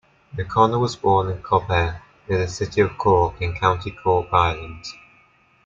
O'Connor 0.35 0.79
was 0.79 0.95
born 0.95 1.29
in 1.29 1.43
Cobh, 1.43 1.69
near 1.69 2.39
the 2.39 2.47
city 2.47 2.81
of 2.81 2.97
Cork, 2.97 3.39
in 3.39 3.53
County 3.53 3.91
Cork, 3.91 4.29
Ireland. 4.33 4.83